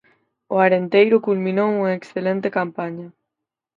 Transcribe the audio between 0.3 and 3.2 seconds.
O Arenteiro culminou unha excelente campaña.